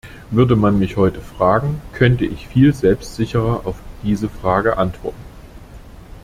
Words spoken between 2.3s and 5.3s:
viel selbstsicherer auf diese Frage antworten.